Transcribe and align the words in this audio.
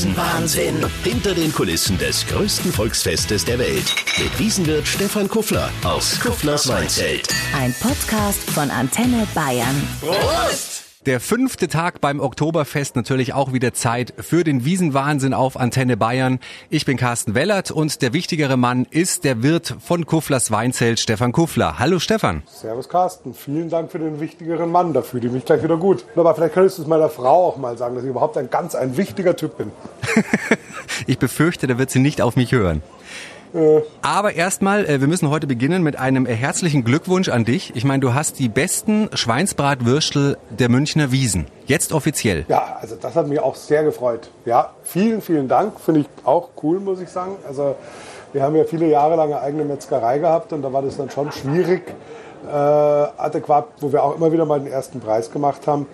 Wiesenwahnsinn. 0.00 0.86
Hinter 1.04 1.34
den 1.34 1.52
Kulissen 1.52 1.98
des 1.98 2.26
größten 2.26 2.72
Volksfestes 2.72 3.44
der 3.44 3.58
Welt. 3.58 3.94
Mit 4.16 4.38
Wiesenwirt 4.38 4.88
Stefan 4.88 5.28
Kuffler 5.28 5.70
aus 5.84 6.18
Kufflers 6.18 6.68
Weinzelt. 6.68 7.28
Ein 7.54 7.74
Podcast 7.80 8.50
von 8.50 8.70
Antenne 8.70 9.26
Bayern. 9.34 9.76
Prost! 10.00 10.79
Der 11.06 11.18
fünfte 11.18 11.68
Tag 11.68 12.02
beim 12.02 12.20
Oktoberfest, 12.20 12.94
natürlich 12.94 13.32
auch 13.32 13.54
wieder 13.54 13.72
Zeit 13.72 14.12
für 14.18 14.44
den 14.44 14.66
Wiesenwahnsinn 14.66 15.32
auf 15.32 15.56
Antenne 15.56 15.96
Bayern. 15.96 16.40
Ich 16.68 16.84
bin 16.84 16.98
Carsten 16.98 17.34
Wellert 17.34 17.70
und 17.70 18.02
der 18.02 18.12
wichtigere 18.12 18.58
Mann 18.58 18.86
ist 18.90 19.24
der 19.24 19.42
Wirt 19.42 19.76
von 19.80 20.04
Kufflers 20.04 20.50
Weinzelt, 20.50 21.00
Stefan 21.00 21.32
Kuffler. 21.32 21.78
Hallo 21.78 22.00
Stefan. 22.00 22.42
Servus 22.44 22.90
Carsten, 22.90 23.32
vielen 23.32 23.70
Dank 23.70 23.90
für 23.90 23.98
den 23.98 24.20
wichtigeren 24.20 24.70
Mann, 24.70 24.92
da 24.92 25.00
fühle 25.00 25.28
ich 25.28 25.32
mich 25.32 25.46
gleich 25.46 25.62
wieder 25.62 25.78
gut. 25.78 26.04
Aber 26.16 26.34
vielleicht 26.34 26.52
könntest 26.52 26.76
du 26.76 26.82
es 26.82 26.88
meiner 26.88 27.08
Frau 27.08 27.48
auch 27.48 27.56
mal 27.56 27.78
sagen, 27.78 27.94
dass 27.94 28.04
ich 28.04 28.10
überhaupt 28.10 28.36
ein 28.36 28.50
ganz 28.50 28.74
ein 28.74 28.98
wichtiger 28.98 29.34
Typ 29.34 29.56
bin. 29.56 29.72
ich 31.06 31.18
befürchte, 31.18 31.66
da 31.66 31.78
wird 31.78 31.90
sie 31.90 32.00
nicht 32.00 32.20
auf 32.20 32.36
mich 32.36 32.52
hören. 32.52 32.82
Aber 34.02 34.34
erstmal, 34.34 34.84
äh, 34.86 35.00
wir 35.00 35.08
müssen 35.08 35.30
heute 35.30 35.46
beginnen 35.46 35.82
mit 35.82 35.98
einem 35.98 36.26
herzlichen 36.26 36.84
Glückwunsch 36.84 37.28
an 37.28 37.44
dich. 37.44 37.72
Ich 37.74 37.84
meine, 37.84 38.00
du 38.00 38.14
hast 38.14 38.38
die 38.38 38.48
besten 38.48 39.08
Schweinsbratwürstel 39.12 40.36
der 40.50 40.68
Münchner 40.68 41.10
Wiesen. 41.10 41.46
Jetzt 41.66 41.92
offiziell. 41.92 42.44
Ja, 42.48 42.78
also 42.80 42.96
das 42.96 43.14
hat 43.14 43.28
mich 43.28 43.40
auch 43.40 43.56
sehr 43.56 43.82
gefreut. 43.82 44.30
Ja, 44.44 44.70
vielen, 44.82 45.20
vielen 45.20 45.48
Dank. 45.48 45.80
Finde 45.80 46.00
ich 46.00 46.06
auch 46.24 46.50
cool, 46.62 46.80
muss 46.80 47.00
ich 47.00 47.08
sagen. 47.08 47.36
Also 47.46 47.76
wir 48.32 48.42
haben 48.42 48.54
ja 48.54 48.64
viele 48.64 48.86
Jahre 48.86 49.16
lang 49.16 49.32
eine 49.32 49.40
eigene 49.40 49.64
Metzgerei 49.64 50.18
gehabt 50.18 50.52
und 50.52 50.62
da 50.62 50.72
war 50.72 50.82
das 50.82 50.96
dann 50.96 51.10
schon 51.10 51.32
schwierig, 51.32 51.82
äh, 52.46 52.52
adäquat, 52.52 53.66
wo 53.80 53.92
wir 53.92 54.02
auch 54.02 54.16
immer 54.16 54.32
wieder 54.32 54.46
mal 54.46 54.60
den 54.60 54.72
ersten 54.72 55.00
Preis 55.00 55.30
gemacht 55.30 55.66
haben. 55.66 55.86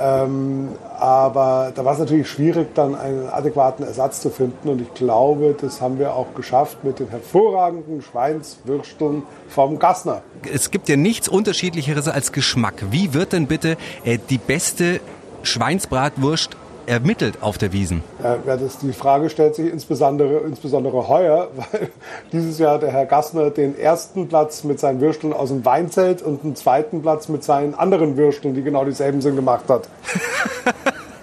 Ähm, 0.00 0.68
aber 0.98 1.72
da 1.74 1.84
war 1.84 1.94
es 1.94 1.98
natürlich 1.98 2.28
schwierig, 2.28 2.74
dann 2.74 2.94
einen 2.94 3.28
adäquaten 3.28 3.84
Ersatz 3.84 4.20
zu 4.20 4.30
finden. 4.30 4.68
Und 4.68 4.80
ich 4.80 4.94
glaube, 4.94 5.56
das 5.60 5.80
haben 5.80 5.98
wir 5.98 6.14
auch 6.14 6.34
geschafft 6.34 6.84
mit 6.84 6.98
den 6.98 7.08
hervorragenden 7.08 8.02
Schweinswürsteln 8.02 9.22
vom 9.48 9.78
Gassner. 9.78 10.22
Es 10.52 10.70
gibt 10.70 10.88
ja 10.88 10.96
nichts 10.96 11.28
Unterschiedlicheres 11.28 12.08
als 12.08 12.32
Geschmack. 12.32 12.84
Wie 12.90 13.14
wird 13.14 13.32
denn 13.32 13.46
bitte 13.46 13.76
äh, 14.04 14.18
die 14.30 14.38
beste 14.38 15.00
Schweinsbratwurst 15.42 16.56
ermittelt 16.88 17.42
auf 17.42 17.58
der 17.58 17.72
Wiesen? 17.72 18.02
Ja, 18.22 18.56
das, 18.56 18.78
die 18.78 18.92
Frage 18.92 19.28
stellt 19.30 19.54
sich 19.54 19.70
insbesondere, 19.70 20.38
insbesondere 20.40 21.08
heuer, 21.08 21.48
weil 21.56 21.90
dieses 22.32 22.58
Jahr 22.58 22.78
der 22.78 22.90
Herr 22.90 23.06
Gassner 23.06 23.50
den 23.50 23.78
ersten 23.78 24.28
Platz 24.28 24.64
mit 24.64 24.80
seinen 24.80 25.00
Würsteln 25.00 25.32
aus 25.32 25.50
dem 25.50 25.64
Weinzelt 25.64 26.22
und 26.22 26.42
den 26.42 26.56
zweiten 26.56 27.02
Platz 27.02 27.28
mit 27.28 27.44
seinen 27.44 27.74
anderen 27.74 28.16
Würsteln, 28.16 28.54
die 28.54 28.62
genau 28.62 28.84
dieselben 28.84 29.20
sind, 29.20 29.36
gemacht 29.36 29.68
hat. 29.68 29.88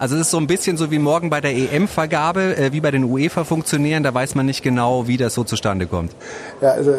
Also 0.06 0.18
es 0.18 0.22
ist 0.22 0.30
so 0.30 0.38
ein 0.38 0.46
bisschen 0.46 0.78
so 0.78 0.92
wie 0.92 1.00
morgen 1.00 1.32
bei 1.32 1.42
der 1.42 1.56
EM-Vergabe, 1.56 2.56
äh, 2.56 2.72
wie 2.72 2.80
bei 2.80 2.92
den 2.92 3.06
UEFA-Funktionären, 3.06 4.04
da 4.04 4.14
weiß 4.14 4.36
man 4.36 4.46
nicht 4.46 4.62
genau, 4.62 5.08
wie 5.08 5.18
das 5.18 5.34
so 5.34 5.44
zustande 5.44 5.88
kommt. 5.88 6.12
Ja, 6.62 6.74
also 6.74 6.92
äh, 6.92 6.96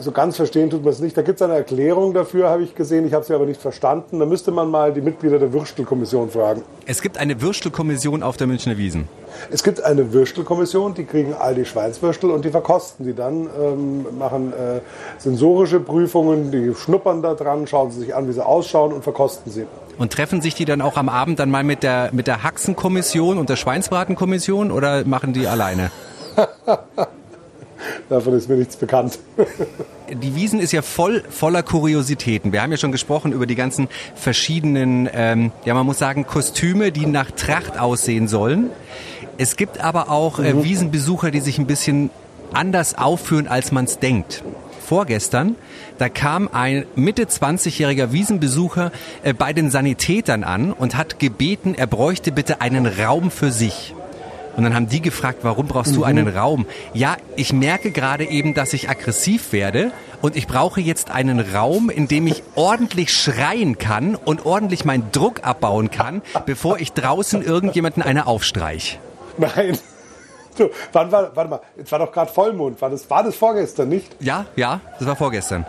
so 0.00 0.10
ganz 0.10 0.34
verstehen 0.34 0.68
tut 0.68 0.82
man 0.82 0.92
es 0.92 0.98
nicht. 0.98 1.16
Da 1.16 1.22
gibt 1.22 1.40
es 1.40 1.42
eine 1.42 1.54
Erklärung 1.54 2.14
dafür, 2.14 2.48
habe 2.50 2.64
ich 2.64 2.74
gesehen, 2.74 3.06
ich 3.06 3.14
habe 3.14 3.24
sie 3.24 3.32
aber 3.32 3.46
nicht 3.46 3.62
verstanden. 3.62 4.18
Da 4.18 4.26
müsste 4.26 4.50
man 4.50 4.72
mal 4.72 4.92
die 4.92 5.02
Mitglieder 5.02 5.38
der 5.38 5.52
Würstelkommission 5.52 6.30
fragen. 6.30 6.62
Es 6.84 7.00
gibt 7.00 7.16
eine 7.16 7.40
Würstelkommission 7.40 8.24
auf 8.24 8.36
der 8.36 8.48
Münchner 8.48 8.76
Wiesen. 8.76 9.06
Es 9.52 9.62
gibt 9.62 9.80
eine 9.84 10.12
Würstelkommission, 10.12 10.94
die 10.94 11.04
kriegen 11.04 11.34
all 11.34 11.54
die 11.54 11.64
Schweinswürstel 11.64 12.28
und 12.32 12.44
die 12.44 12.50
verkosten 12.50 13.06
die 13.06 13.14
dann, 13.14 13.48
ähm, 13.56 14.18
machen 14.18 14.52
äh, 14.52 14.80
sensorische 15.18 15.78
Prüfungen, 15.78 16.50
die 16.50 16.74
schnuppern 16.74 17.22
da 17.22 17.34
dran, 17.34 17.68
schauen 17.68 17.92
sie 17.92 18.00
sich 18.00 18.16
an, 18.16 18.26
wie 18.26 18.32
sie 18.32 18.44
ausschauen 18.44 18.92
und 18.92 19.04
verkosten 19.04 19.52
sie. 19.52 19.66
Und 19.98 20.12
treffen 20.12 20.40
sich 20.40 20.54
die 20.54 20.64
dann 20.64 20.80
auch 20.80 20.96
am 20.96 21.08
Abend 21.08 21.38
dann 21.40 21.50
mal 21.50 21.64
mit 21.64 21.82
der, 21.82 22.10
mit 22.12 22.26
der 22.26 22.42
Haxenkommission 22.44 23.36
und 23.36 23.50
der 23.50 23.56
Schweinsbratenkommission 23.56 24.70
oder 24.70 25.04
machen 25.04 25.32
die 25.32 25.46
alleine? 25.46 25.90
Davon 28.08 28.34
ist 28.34 28.48
mir 28.48 28.56
nichts 28.56 28.76
bekannt. 28.76 29.18
die 30.08 30.34
Wiesen 30.34 30.60
ist 30.60 30.72
ja 30.72 30.82
voll 30.82 31.22
voller 31.28 31.62
Kuriositäten. 31.62 32.52
Wir 32.52 32.62
haben 32.62 32.70
ja 32.70 32.76
schon 32.76 32.92
gesprochen 32.92 33.32
über 33.32 33.46
die 33.46 33.54
ganzen 33.54 33.88
verschiedenen, 34.14 35.08
ähm, 35.12 35.52
ja 35.64 35.74
man 35.74 35.86
muss 35.86 35.98
sagen, 35.98 36.26
Kostüme, 36.26 36.92
die 36.92 37.06
nach 37.06 37.30
Tracht 37.30 37.78
aussehen 37.78 38.28
sollen. 38.28 38.70
Es 39.36 39.56
gibt 39.56 39.80
aber 39.80 40.10
auch 40.10 40.38
äh, 40.38 40.54
mhm. 40.54 40.64
Wiesenbesucher, 40.64 41.30
die 41.30 41.40
sich 41.40 41.58
ein 41.58 41.66
bisschen 41.66 42.10
anders 42.52 42.96
aufführen, 42.96 43.46
als 43.46 43.72
man 43.72 43.84
es 43.84 43.98
denkt. 43.98 44.42
Vorgestern, 44.88 45.56
da 45.98 46.08
kam 46.08 46.48
ein 46.50 46.86
Mitte 46.94 47.24
20-jähriger 47.24 48.10
Wiesenbesucher 48.10 48.90
äh, 49.22 49.34
bei 49.34 49.52
den 49.52 49.70
Sanitätern 49.70 50.44
an 50.44 50.72
und 50.72 50.96
hat 50.96 51.18
gebeten, 51.18 51.74
er 51.74 51.86
bräuchte 51.86 52.32
bitte 52.32 52.62
einen 52.62 52.86
Raum 52.86 53.30
für 53.30 53.52
sich. 53.52 53.94
Und 54.56 54.64
dann 54.64 54.74
haben 54.74 54.88
die 54.88 55.02
gefragt, 55.02 55.40
warum 55.42 55.66
brauchst 55.66 55.94
du 55.94 55.98
mhm. 55.98 56.04
einen 56.04 56.28
Raum? 56.28 56.64
Ja, 56.94 57.18
ich 57.36 57.52
merke 57.52 57.90
gerade 57.90 58.24
eben, 58.24 58.54
dass 58.54 58.72
ich 58.72 58.88
aggressiv 58.88 59.52
werde 59.52 59.92
und 60.22 60.36
ich 60.36 60.46
brauche 60.46 60.80
jetzt 60.80 61.10
einen 61.10 61.38
Raum, 61.38 61.90
in 61.90 62.08
dem 62.08 62.26
ich 62.26 62.42
ordentlich 62.54 63.12
schreien 63.12 63.76
kann 63.76 64.14
und 64.14 64.46
ordentlich 64.46 64.86
meinen 64.86 65.12
Druck 65.12 65.44
abbauen 65.44 65.90
kann, 65.90 66.22
bevor 66.46 66.80
ich 66.80 66.94
draußen 66.94 67.42
irgendjemanden 67.42 68.02
eine 68.02 68.26
aufstreich. 68.26 68.98
Nein. 69.36 69.78
Du, 70.58 70.70
wann 70.92 71.12
war, 71.12 71.36
warte 71.36 71.50
mal, 71.50 71.60
jetzt 71.76 71.92
war 71.92 72.00
doch 72.00 72.10
gerade 72.10 72.32
Vollmond. 72.32 72.82
War 72.82 72.90
das, 72.90 73.08
war 73.08 73.22
das 73.22 73.36
vorgestern, 73.36 73.88
nicht? 73.88 74.16
Ja, 74.18 74.46
ja, 74.56 74.80
das 74.98 75.06
war 75.06 75.14
vorgestern. 75.14 75.64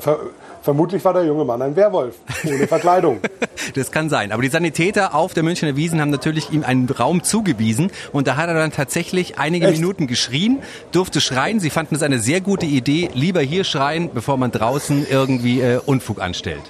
Ver, 0.00 0.18
vermutlich 0.62 1.02
war 1.02 1.14
der 1.14 1.24
junge 1.24 1.44
Mann 1.46 1.62
ein 1.62 1.74
Werwolf, 1.74 2.16
ohne 2.44 2.66
Verkleidung. 2.66 3.20
das 3.74 3.90
kann 3.90 4.10
sein. 4.10 4.32
Aber 4.32 4.42
die 4.42 4.48
Sanitäter 4.48 5.14
auf 5.14 5.32
der 5.32 5.42
Münchner 5.42 5.76
Wiesen 5.76 6.00
haben 6.00 6.10
natürlich 6.10 6.50
ihm 6.50 6.62
einen 6.62 6.88
Raum 6.90 7.22
zugewiesen. 7.22 7.90
Und 8.12 8.26
da 8.26 8.36
hat 8.36 8.48
er 8.48 8.54
dann 8.54 8.70
tatsächlich 8.70 9.38
einige 9.38 9.66
Echt? 9.66 9.80
Minuten 9.80 10.06
geschrien, 10.06 10.62
durfte 10.92 11.22
schreien. 11.22 11.58
Sie 11.60 11.70
fanden 11.70 11.94
es 11.94 12.02
eine 12.02 12.18
sehr 12.18 12.42
gute 12.42 12.66
Idee. 12.66 13.08
Lieber 13.14 13.40
hier 13.40 13.64
schreien, 13.64 14.10
bevor 14.12 14.36
man 14.36 14.50
draußen 14.50 15.06
irgendwie 15.08 15.62
äh, 15.62 15.80
Unfug 15.84 16.20
anstellt. 16.20 16.62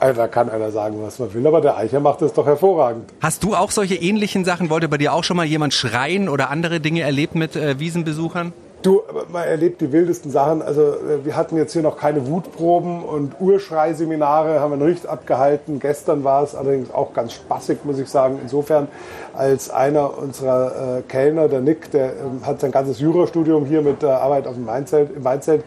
Da 0.00 0.28
kann 0.28 0.50
einer 0.50 0.70
sagen, 0.70 0.96
was 1.02 1.18
man 1.18 1.32
will, 1.34 1.46
aber 1.46 1.60
der 1.60 1.76
Eicher 1.76 2.00
macht 2.00 2.22
das 2.22 2.32
doch 2.32 2.46
hervorragend. 2.46 3.10
Hast 3.20 3.42
du 3.44 3.54
auch 3.54 3.70
solche 3.70 3.94
ähnlichen 3.94 4.44
Sachen? 4.44 4.70
Wollte 4.70 4.88
bei 4.88 4.98
dir 4.98 5.12
auch 5.12 5.24
schon 5.24 5.36
mal 5.36 5.46
jemand 5.46 5.74
schreien 5.74 6.28
oder 6.28 6.50
andere 6.50 6.80
Dinge 6.80 7.02
erlebt 7.02 7.34
mit 7.34 7.56
äh, 7.56 7.78
Wiesenbesuchern? 7.78 8.52
Du, 8.82 9.02
man 9.30 9.44
erlebt 9.44 9.82
die 9.82 9.92
wildesten 9.92 10.30
Sachen. 10.30 10.62
Also 10.62 10.80
äh, 10.80 11.24
wir 11.24 11.36
hatten 11.36 11.56
jetzt 11.58 11.74
hier 11.74 11.82
noch 11.82 11.98
keine 11.98 12.26
Wutproben 12.26 13.04
und 13.04 13.34
Urschreiseminare 13.38 14.60
haben 14.60 14.70
wir 14.70 14.78
noch 14.78 14.86
nicht 14.86 15.06
abgehalten. 15.06 15.80
Gestern 15.80 16.24
war 16.24 16.42
es 16.42 16.54
allerdings 16.54 16.90
auch 16.90 17.12
ganz 17.12 17.34
spaßig, 17.34 17.80
muss 17.84 17.98
ich 17.98 18.08
sagen. 18.08 18.38
Insofern, 18.42 18.88
als 19.34 19.68
einer 19.68 20.16
unserer 20.16 20.98
äh, 20.98 21.02
Kellner, 21.02 21.48
der 21.48 21.60
Nick, 21.60 21.90
der 21.90 22.12
ähm, 22.12 22.46
hat 22.46 22.60
sein 22.60 22.70
ganzes 22.70 23.00
Jurastudium 23.00 23.66
hier 23.66 23.82
mit 23.82 24.00
der 24.00 24.22
Arbeit 24.22 24.46
auf 24.46 24.54
dem 24.54 24.66
Weinzelt, 24.66 25.14
im 25.14 25.24
Weinzelt 25.24 25.62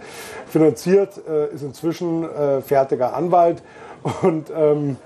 finanziert, 0.48 1.22
äh, 1.30 1.54
ist 1.54 1.62
inzwischen 1.62 2.24
äh, 2.24 2.62
fertiger 2.62 3.16
Anwalt 3.16 3.62
und 4.22 4.52
ähm, 4.56 4.98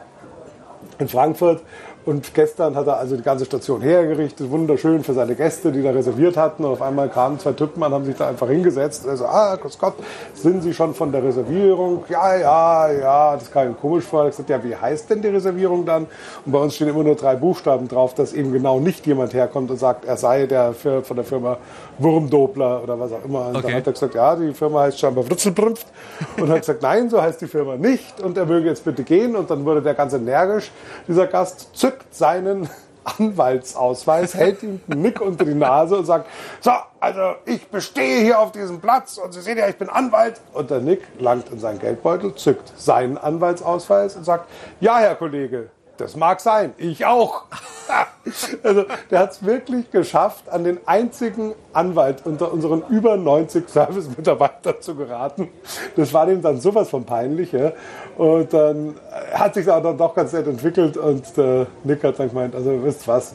in 1.00 1.08
Frankfurt 1.08 1.62
und 2.08 2.34
gestern 2.34 2.74
hat 2.78 2.88
er 2.88 3.00
also 3.00 3.18
die 3.18 3.22
ganze 3.22 3.44
Station 3.44 3.82
hergerichtet, 3.82 4.50
wunderschön 4.50 5.04
für 5.04 5.12
seine 5.12 5.36
Gäste, 5.36 5.74
die 5.74 5.84
da 5.84 5.92
reserviert 5.92 6.38
hatten. 6.38 6.64
Und 6.64 6.72
auf 6.72 6.82
einmal 6.82 7.10
kamen 7.10 7.38
zwei 7.38 7.52
Typen 7.52 7.84
an, 7.84 7.92
haben 7.92 8.06
sich 8.06 8.16
da 8.16 8.30
einfach 8.30 8.48
hingesetzt. 8.48 9.06
Er 9.06 9.18
so, 9.18 9.26
ah, 9.26 9.58
Gott, 9.58 9.78
Gott, 9.78 9.96
sind 10.34 10.64
Sie 10.64 10.74
schon 10.74 10.94
von 10.94 11.12
der 11.12 11.22
Reservierung? 11.22 12.06
Ja, 12.08 12.34
ja, 12.38 12.92
ja, 12.94 13.36
das 13.36 13.52
kam 13.52 13.68
ihm 13.68 13.78
komisch 13.78 14.06
vor. 14.06 14.22
Er 14.22 14.28
hat 14.28 14.32
gesagt, 14.32 14.50
ja, 14.50 14.64
wie 14.64 14.74
heißt 14.74 15.10
denn 15.10 15.22
die 15.22 15.28
Reservierung 15.28 15.86
dann? 15.86 16.08
Und 16.46 16.52
bei 16.54 16.60
uns 16.60 16.76
stehen 16.76 16.88
immer 16.88 17.04
nur 17.04 17.16
drei 17.16 17.36
Buchstaben 17.36 17.90
drauf, 17.90 18.14
dass 18.14 18.32
eben 18.32 18.54
genau 18.54 18.80
nicht 18.80 19.06
jemand 19.06 19.34
herkommt 19.34 19.70
und 19.70 19.78
sagt, 19.78 20.06
er 20.06 20.16
sei 20.16 20.46
der 20.46 20.74
von 20.74 21.04
der 21.14 21.26
Firma 21.26 21.58
Wurmdobler 21.98 22.84
oder 22.84 22.98
was 22.98 23.12
auch 23.12 23.26
immer. 23.26 23.48
Und 23.50 23.58
okay. 23.58 23.68
dann 23.68 23.76
hat 23.76 23.88
er 23.88 23.92
gesagt, 23.92 24.16
ja, 24.16 24.34
die 24.34 24.54
Firma 24.54 24.84
heißt 24.84 24.98
scheinbar 24.98 25.30
Writzelbrümpft. 25.30 25.88
Und 26.40 26.48
hat 26.48 26.62
gesagt, 26.62 26.82
nein, 26.82 27.10
so 27.10 27.22
heißt 27.22 27.42
die 27.42 27.48
Firma 27.48 27.76
nicht. 27.76 28.22
Und 28.22 28.38
er 28.38 28.46
möge 28.46 28.70
jetzt 28.70 28.86
bitte 28.86 29.04
gehen. 29.04 29.36
Und 29.36 29.50
dann 29.50 29.66
wurde 29.66 29.82
der 29.82 29.94
ganz 29.94 30.14
energisch, 30.14 30.72
dieser 31.06 31.28
Gast, 31.28 31.68
zückt 31.98 32.14
seinen 32.14 32.70
Anwaltsausweis, 33.20 34.34
hält 34.34 34.64
ihm 34.64 34.82
einen 34.90 35.02
Nick 35.02 35.22
unter 35.22 35.46
die 35.46 35.54
Nase 35.54 35.98
und 35.98 36.06
sagt, 36.06 36.28
so, 36.60 36.72
also 37.00 37.36
ich 37.46 37.66
bestehe 37.70 38.22
hier 38.22 38.38
auf 38.40 38.52
diesem 38.52 38.82
Platz 38.82 39.18
und 39.18 39.34
Sie 39.34 39.40
sehen 39.40 39.58
ja, 39.58 39.70
ich 39.70 39.78
bin 39.78 39.88
Anwalt. 39.88 40.42
Und 40.52 40.70
der 40.70 40.82
Nick 40.82 41.04
langt 41.18 41.50
in 41.50 41.60
seinen 41.60 41.80
Geldbeutel, 41.80 42.36
zückt 42.36 42.74
seinen 42.76 43.18
Anwaltsausweis 43.18 44.18
und 44.18 44.26
sagt, 44.26 44.50
ja, 44.82 44.98
Herr 44.98 45.16
Kollege, 45.16 45.70
das 45.98 46.16
mag 46.16 46.40
sein, 46.40 46.74
ich 46.78 47.06
auch. 47.06 47.44
also 48.64 48.86
der 49.10 49.20
hat 49.20 49.32
es 49.32 49.46
wirklich 49.46 49.92
geschafft, 49.92 50.50
an 50.50 50.64
den 50.64 50.80
einzigen 50.86 51.54
Anwalt 51.74 52.26
unter 52.26 52.52
unseren 52.52 52.84
über 52.90 53.18
90 53.18 53.70
Service-Mitarbeitern 53.70 54.76
zu 54.82 54.96
geraten. 54.96 55.50
Das 55.96 56.14
war 56.14 56.26
dem 56.26 56.42
dann 56.42 56.60
sowas 56.60 56.90
von 56.90 57.06
peinlich. 57.06 57.52
Ja? 57.52 57.74
Und 58.18 58.54
dann 58.54 58.96
hat 59.34 59.54
sich 59.54 59.70
auch 59.70 59.82
dann 59.82 59.98
doch 59.98 60.16
ganz 60.16 60.34
nett 60.34 60.48
entwickelt 60.48 60.98
und 60.98 61.38
der 61.38 61.68
Nick 61.84 62.04
hat 62.04 62.20
dann 62.20 62.30
gemeint, 62.30 62.56
also 62.56 62.84
wisst 62.84 63.08
was, 63.08 63.34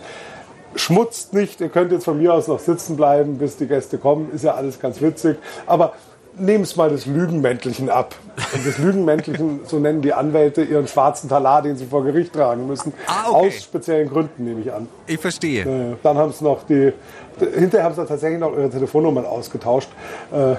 schmutzt 0.74 1.34
nicht, 1.34 1.60
ihr 1.60 1.68
könnt 1.68 1.92
jetzt 1.92 2.04
von 2.04 2.18
mir 2.18 2.32
aus 2.32 2.48
noch 2.48 2.58
sitzen 2.58 2.96
bleiben, 2.96 3.38
bis 3.38 3.56
die 3.56 3.66
Gäste 3.66 3.98
kommen, 3.98 4.30
ist 4.32 4.44
ja 4.44 4.54
alles 4.54 4.80
ganz 4.80 5.00
witzig. 5.00 5.38
Aber 5.66 5.92
nehmen 6.38 6.64
es 6.64 6.76
mal 6.76 6.90
das 6.90 7.06
Lügenmäntelchen 7.06 7.90
ab. 7.90 8.14
Und 8.54 8.66
das 8.66 8.78
Lügenmäntelchen, 8.78 9.60
so 9.66 9.78
nennen 9.78 10.02
die 10.02 10.12
Anwälte 10.12 10.62
ihren 10.62 10.88
schwarzen 10.88 11.28
Talar, 11.28 11.62
den 11.62 11.76
sie 11.76 11.86
vor 11.86 12.04
Gericht 12.04 12.32
tragen 12.32 12.66
müssen. 12.66 12.92
Ah, 13.06 13.30
okay. 13.30 13.48
Aus 13.48 13.62
speziellen 13.62 14.08
Gründen, 14.08 14.44
nehme 14.44 14.60
ich 14.60 14.72
an. 14.72 14.88
Ich 15.06 15.18
verstehe. 15.18 15.64
Äh, 15.64 15.96
dann 16.02 16.16
haben 16.16 16.32
sie 16.32 16.44
noch 16.44 16.64
die, 16.66 16.92
hinterher 17.38 17.84
haben 17.84 17.94
sie 17.94 18.06
tatsächlich 18.06 18.40
noch 18.40 18.52
ihre 18.52 18.70
Telefonnummern 18.70 19.26
ausgetauscht. 19.26 19.88
Äh, 20.32 20.56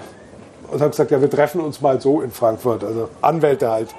und 0.71 0.81
haben 0.81 0.91
gesagt, 0.91 1.11
ja, 1.11 1.21
wir 1.21 1.29
treffen 1.29 1.61
uns 1.61 1.81
mal 1.81 2.01
so 2.01 2.21
in 2.21 2.31
Frankfurt. 2.31 2.83
Also 2.83 3.09
Anwälte 3.21 3.69
halt. 3.69 3.89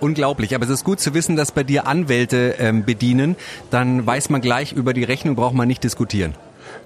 Unglaublich, 0.00 0.54
aber 0.54 0.64
es 0.64 0.70
ist 0.70 0.84
gut 0.84 1.00
zu 1.00 1.14
wissen, 1.14 1.36
dass 1.36 1.52
bei 1.52 1.62
dir 1.62 1.86
Anwälte 1.86 2.56
ähm, 2.58 2.84
bedienen. 2.84 3.36
Dann 3.70 4.06
weiß 4.06 4.30
man 4.30 4.40
gleich, 4.40 4.72
über 4.72 4.92
die 4.92 5.04
Rechnung 5.04 5.36
braucht 5.36 5.54
man 5.54 5.68
nicht 5.68 5.84
diskutieren. 5.84 6.34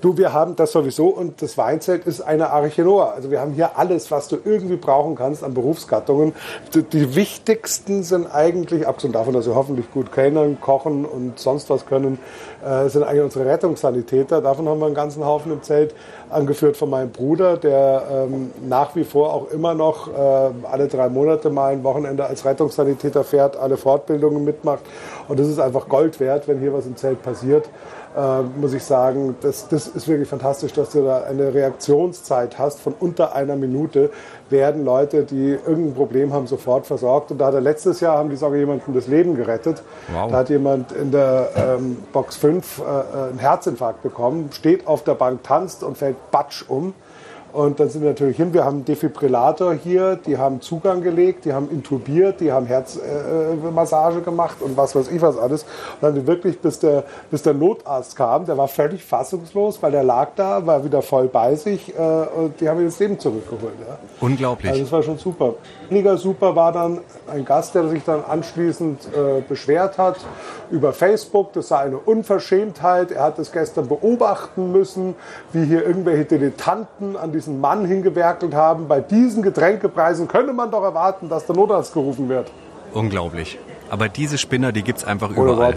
Du, 0.01 0.17
wir 0.17 0.33
haben 0.33 0.57
das 0.57 0.73
sowieso 0.73 1.09
und 1.09 1.43
das 1.43 1.59
Weinzelt 1.59 2.07
ist 2.07 2.23
eine 2.23 2.51
Arche 2.51 2.83
Noah. 2.83 3.13
Also 3.13 3.31
wir 3.31 3.39
haben 3.39 3.53
hier 3.53 3.79
alles, 3.79 4.11
was 4.11 4.29
du 4.29 4.39
irgendwie 4.43 4.77
brauchen 4.77 5.15
kannst 5.15 5.45
an 5.45 5.53
Berufsgattungen. 5.53 6.33
Die, 6.73 6.83
die 6.83 7.15
wichtigsten 7.15 8.03
sind 8.03 8.27
eigentlich, 8.27 8.89
abgesehen 8.89 9.13
davon, 9.13 9.35
dass 9.35 9.47
wir 9.47 9.55
hoffentlich 9.55 9.91
gut 9.91 10.11
kellnern, 10.11 10.59
kochen 10.59 11.05
und 11.05 11.39
sonst 11.39 11.69
was 11.69 11.85
können, 11.85 12.19
äh, 12.65 12.89
sind 12.89 13.03
eigentlich 13.03 13.25
unsere 13.25 13.45
Rettungssanitäter. 13.45 14.41
Davon 14.41 14.67
haben 14.71 14.79
wir 14.79 14.87
einen 14.87 14.95
ganzen 14.95 15.23
Haufen 15.23 15.53
im 15.53 15.63
Zelt, 15.63 15.95
angeführt 16.31 16.79
von 16.79 16.89
meinem 16.89 17.11
Bruder, 17.11 17.59
der 17.59 18.05
ähm, 18.11 18.53
nach 18.67 18.97
wie 18.97 19.05
vor 19.05 19.35
auch 19.35 19.51
immer 19.51 19.75
noch 19.75 20.09
äh, 20.09 20.51
alle 20.71 20.89
drei 20.89 21.11
Monate 21.11 21.51
mal 21.51 21.73
ein 21.73 21.85
Wochenende 21.85 22.25
als 22.25 22.47
Rettungssanitäter 22.47 23.23
fährt, 23.23 23.59
alle 23.59 23.77
Fortbildungen 23.77 24.45
mitmacht. 24.45 24.81
Und 25.29 25.39
das 25.39 25.49
ist 25.49 25.59
einfach 25.59 25.89
Gold 25.91 26.21
wert, 26.21 26.49
wenn 26.49 26.59
hier 26.59 26.73
was 26.73 26.87
im 26.87 26.97
Zelt 26.97 27.23
passiert 27.23 27.69
äh, 28.17 28.43
muss 28.43 28.73
ich 28.73 28.83
sagen, 28.83 29.37
das, 29.41 29.69
das 29.69 29.87
ist 29.87 30.09
wirklich 30.09 30.29
fantastisch, 30.29 30.73
dass 30.73 30.91
du 30.91 31.05
da 31.05 31.23
eine 31.23 31.55
Reaktionszeit 31.55 32.59
hast 32.59 32.81
von 32.81 32.95
unter 32.99 33.35
einer 33.35 33.57
Minute, 33.57 34.11
werden 34.49 34.85
Leute, 34.85 35.25
die 35.25 35.51
irgendein 35.51 35.95
Problem 35.95 36.33
haben, 36.33 36.47
sofort 36.47 36.87
versorgt. 36.87 37.31
Und 37.31 37.39
da 37.39 37.47
hat 37.47 37.55
er 37.55 37.61
letztes 37.61 38.01
Jahr, 38.01 38.19
haben 38.19 38.31
die 38.31 38.37
sogar 38.37 38.59
jemandem 38.59 38.95
das 38.95 39.07
Leben 39.07 39.37
gerettet. 39.37 39.83
Wow. 40.13 40.31
Da 40.31 40.39
hat 40.39 40.51
jemand 40.51 40.93
in 40.93 41.13
der 41.13 41.51
ähm, 41.57 41.99
Box 42.13 42.37
5 42.37 42.79
äh, 42.79 43.29
einen 43.29 43.39
Herzinfarkt 43.39 44.03
bekommen, 44.03 44.51
steht 44.53 44.87
auf 44.87 45.05
der 45.05 45.15
Bank, 45.15 45.45
tanzt 45.45 45.85
und 45.85 45.97
fällt 45.97 46.17
batsch 46.31 46.65
um. 46.69 46.95
Und 47.53 47.81
dann 47.81 47.89
sind 47.89 48.03
wir 48.03 48.11
natürlich 48.11 48.37
hin. 48.37 48.53
Wir 48.55 48.65
haben 48.65 48.77
einen 48.77 48.85
Defibrillator 48.85 49.75
hier, 49.75 50.17
die 50.17 50.39
haben 50.39 50.61
Zugang 50.61 51.03
gelegt, 51.03 51.45
die 51.45 51.53
haben 51.53 51.71
intubiert, 51.71 52.41
die 52.41 52.53
haben 52.53 52.67
Herzmassage 52.67 54.19
äh, 54.19 54.23
gemacht 54.23 54.63
und 54.63 54.77
was 54.77 54.95
weiß 54.95 55.11
ich 55.11 55.21
was 55.21 55.37
alles. 55.37 55.65
Und 56.01 56.17
dann 56.17 56.27
wirklich, 56.27 56.61
bis 56.61 56.79
der, 56.79 57.05
bis 57.31 57.43
der 57.43 57.55
Notarzt 57.55 58.17
kam, 58.17 58.47
der 58.47 58.57
war 58.57 58.69
völlig 58.69 59.05
fassungslos, 59.05 59.83
weil 59.83 59.93
der 59.93 60.05
lag 60.05 60.31
da, 60.37 60.67
war 60.67 60.85
wieder 60.85 61.03
voll 61.03 61.29
bei 61.29 61.55
sich 61.57 61.95
äh, 61.97 62.01
und 62.01 62.61
die 62.61 62.69
haben 62.69 62.81
ihm 62.81 62.87
das 62.87 62.99
Leben 62.99 63.19
zurückgeholt. 63.19 63.75
Ja. 63.81 63.99
Unglaublich. 64.21 64.71
Also 64.71 64.83
das 64.83 64.93
war 64.93 65.03
schon 65.03 65.19
super. 65.19 65.55
Weniger 65.89 66.17
super 66.17 66.55
war 66.55 66.73
dann 66.73 67.01
ein 67.27 67.45
Gast, 67.45 67.75
der 67.75 67.89
sich 67.89 68.05
dann 68.05 68.23
anschließend 68.25 69.09
äh, 69.09 69.41
beschwert 69.41 69.99
hat 69.99 70.17
über 70.71 70.93
Facebook. 70.93 71.53
Das 71.53 71.69
sei 71.69 71.79
eine 71.79 71.99
Unverschämtheit. 71.99 73.11
Er 73.11 73.25
hat 73.25 73.39
es 73.39 73.53
gestern 73.53 73.89
beobachten 73.89 74.73
müssen, 74.73 75.15
wie 75.53 75.65
hier 75.65 75.85
irgendwelche 75.85 76.25
Dilettanten 76.25 77.17
an 77.17 77.33
diesen 77.41 77.61
Mann 77.61 77.87
hingewerkelt 77.87 78.55
haben. 78.55 78.87
Bei 78.87 79.01
diesen 79.01 79.43
Getränkepreisen 79.43 80.29
könnte 80.29 80.53
man 80.53 80.71
doch 80.71 80.83
erwarten, 80.83 81.29
dass 81.29 81.47
der 81.47 81.57
Notarzt 81.57 81.95
gerufen 81.95 82.29
wird. 82.29 82.51
Unglaublich. 82.93 83.59
Aber 83.89 84.09
diese 84.09 84.39
Spinner, 84.39 84.71
die 84.71 84.83
gibt's 84.83 85.05
einfach 85.05 85.31
überall. 85.31 85.75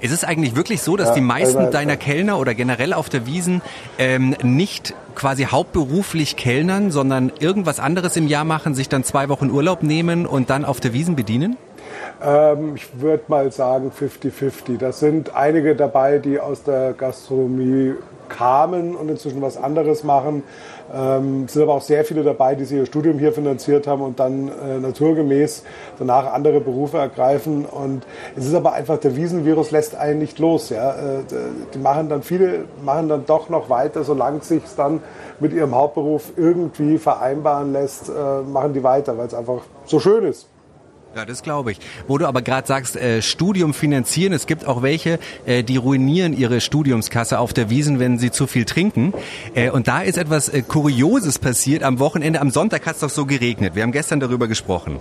Ist 0.00 0.12
es 0.12 0.24
eigentlich 0.24 0.56
wirklich 0.56 0.80
so, 0.80 0.96
dass 0.96 1.08
ja, 1.08 1.14
die 1.16 1.20
meisten 1.20 1.58
also, 1.58 1.72
deiner 1.72 1.96
Kellner 1.96 2.38
oder 2.38 2.54
generell 2.54 2.94
auf 2.94 3.10
der 3.10 3.26
Wiesen 3.26 3.60
ähm, 3.98 4.34
nicht 4.42 4.94
quasi 5.14 5.44
hauptberuflich 5.44 6.36
kellnern, 6.36 6.90
sondern 6.90 7.32
irgendwas 7.40 7.80
anderes 7.80 8.16
im 8.16 8.28
Jahr 8.28 8.44
machen, 8.44 8.74
sich 8.74 8.88
dann 8.88 9.04
zwei 9.04 9.28
Wochen 9.28 9.50
Urlaub 9.50 9.82
nehmen 9.82 10.26
und 10.26 10.48
dann 10.48 10.64
auf 10.64 10.80
der 10.80 10.94
Wiesen 10.94 11.16
bedienen? 11.16 11.58
Ähm, 12.22 12.76
ich 12.76 13.00
würde 13.00 13.24
mal 13.28 13.50
sagen 13.52 13.90
50-50. 13.90 14.78
Das 14.78 15.00
sind 15.00 15.34
einige 15.34 15.76
dabei, 15.76 16.18
die 16.18 16.40
aus 16.40 16.62
der 16.62 16.92
Gastronomie 16.92 17.94
kamen 18.28 18.94
und 18.94 19.08
inzwischen 19.08 19.42
was 19.42 19.56
anderes 19.56 20.04
machen. 20.04 20.42
Ähm, 20.94 21.48
sind 21.48 21.62
aber 21.62 21.74
auch 21.74 21.82
sehr 21.82 22.04
viele 22.04 22.22
dabei, 22.22 22.54
die 22.54 22.64
sich 22.64 22.78
ihr 22.78 22.86
Studium 22.86 23.18
hier 23.18 23.32
finanziert 23.32 23.86
haben 23.86 24.02
und 24.02 24.20
dann 24.20 24.48
äh, 24.48 24.78
naturgemäß 24.78 25.64
danach 25.98 26.32
andere 26.32 26.60
Berufe 26.60 26.98
ergreifen. 26.98 27.64
Und 27.64 28.04
es 28.36 28.46
ist 28.46 28.54
aber 28.54 28.74
einfach, 28.74 28.98
der 28.98 29.16
Wiesenvirus 29.16 29.70
lässt 29.70 29.96
einen 29.96 30.18
nicht 30.18 30.38
los. 30.38 30.68
Ja? 30.68 30.90
Äh, 30.90 31.22
die 31.72 31.78
machen 31.78 32.08
dann, 32.08 32.22
viele 32.22 32.66
machen 32.84 33.08
dann 33.08 33.24
doch 33.26 33.48
noch 33.48 33.70
weiter, 33.70 34.04
solange 34.04 34.38
es 34.38 34.48
sich 34.48 34.62
dann 34.76 35.00
mit 35.40 35.52
ihrem 35.52 35.74
Hauptberuf 35.74 36.32
irgendwie 36.36 36.98
vereinbaren 36.98 37.72
lässt, 37.72 38.08
äh, 38.08 38.42
machen 38.42 38.74
die 38.74 38.82
weiter, 38.82 39.16
weil 39.16 39.26
es 39.26 39.34
einfach 39.34 39.62
so 39.86 39.98
schön 40.00 40.24
ist. 40.24 40.48
Ja, 41.16 41.24
das 41.24 41.42
glaube 41.42 41.70
ich. 41.70 41.78
Wo 42.08 42.18
du 42.18 42.26
aber 42.26 42.42
gerade 42.42 42.66
sagst, 42.66 42.96
äh, 42.96 43.22
Studium 43.22 43.72
finanzieren, 43.72 44.32
es 44.32 44.48
gibt 44.48 44.66
auch 44.66 44.82
welche, 44.82 45.20
äh, 45.46 45.62
die 45.62 45.76
ruinieren 45.76 46.36
ihre 46.36 46.60
Studiumskasse 46.60 47.38
auf 47.38 47.52
der 47.52 47.70
Wiesen, 47.70 48.00
wenn 48.00 48.18
sie 48.18 48.32
zu 48.32 48.48
viel 48.48 48.64
trinken. 48.64 49.14
Äh, 49.54 49.70
und 49.70 49.86
da 49.86 50.02
ist 50.02 50.18
etwas 50.18 50.48
äh, 50.48 50.62
Kurioses 50.62 51.38
passiert 51.38 51.84
am 51.84 52.00
Wochenende. 52.00 52.40
Am 52.40 52.50
Sonntag 52.50 52.84
hat 52.86 52.94
es 52.96 53.00
doch 53.00 53.10
so 53.10 53.26
geregnet. 53.26 53.76
Wir 53.76 53.84
haben 53.84 53.92
gestern 53.92 54.18
darüber 54.18 54.48
gesprochen. 54.48 54.98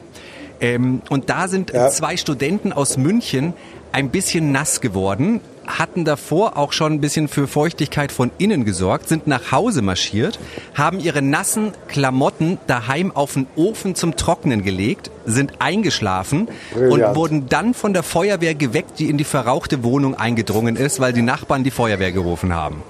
Ähm, 0.62 1.02
und 1.10 1.30
da 1.30 1.48
sind 1.48 1.72
ja. 1.72 1.90
zwei 1.90 2.18
Studenten 2.18 2.74
aus 2.74 2.98
München 2.98 3.54
ein 3.92 4.10
bisschen 4.10 4.52
nass 4.52 4.82
geworden, 4.82 5.40
hatten 5.68 6.04
davor 6.04 6.58
auch 6.58 6.74
schon 6.74 6.94
ein 6.94 7.02
bisschen 7.02 7.28
für 7.28 7.48
Feuchtigkeit 7.48 8.12
von 8.12 8.32
innen 8.38 8.66
gesorgt, 8.66 9.08
sind 9.08 9.28
nach 9.28 9.52
Hause 9.52 9.82
marschiert, 9.82 10.40
haben 10.74 11.00
ihre 11.00 11.22
nassen 11.22 11.72
Klamotten 11.88 12.58
daheim 12.68 13.12
auf 13.12 13.34
den 13.34 13.48
Ofen 13.56 13.96
zum 13.96 14.16
Trocknen 14.16 14.64
gelegt, 14.64 15.12
sind 15.26 15.54
eingeschlafen 15.60 16.50
Brilliant. 16.74 17.10
und 17.10 17.16
wurden 17.16 17.50
dann 17.50 17.74
von 17.74 17.94
der 17.94 18.04
Feuerwehr 18.04 18.56
geweckt, 18.56 19.00
die 19.00 19.10
in 19.10 19.18
die 19.18 19.24
verrauchte 19.24 19.84
Wohnung 19.84 20.16
eingedrungen 20.16 20.76
ist, 20.76 21.00
weil 21.00 21.14
die 21.14 21.22
Nachbarn 21.22 21.64
die 21.64 21.72
Feuerwehr 21.72 22.12
gerufen 22.12 22.54
haben. 22.54 22.84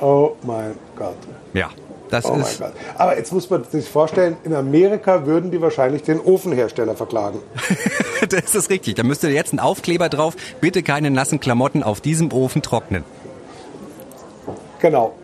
Oh 0.00 0.32
mein 0.42 0.74
Gott. 0.96 1.18
Ja. 1.52 1.68
Das 2.10 2.24
oh 2.24 2.36
ist 2.36 2.62
Aber 2.98 3.16
jetzt 3.16 3.32
muss 3.32 3.48
man 3.50 3.64
sich 3.64 3.88
vorstellen, 3.88 4.36
in 4.44 4.54
Amerika 4.54 5.26
würden 5.26 5.50
die 5.50 5.60
wahrscheinlich 5.60 6.02
den 6.02 6.20
Ofenhersteller 6.20 6.96
verklagen. 6.96 7.40
das 8.28 8.54
ist 8.54 8.70
richtig. 8.70 8.96
Da 8.96 9.02
müsste 9.02 9.28
jetzt 9.28 9.52
ein 9.52 9.60
Aufkleber 9.60 10.08
drauf. 10.08 10.34
Bitte 10.60 10.82
keine 10.82 11.10
nassen 11.10 11.40
Klamotten 11.40 11.82
auf 11.82 12.00
diesem 12.00 12.32
Ofen 12.32 12.62
trocknen. 12.62 13.04
Genau. 14.80 15.14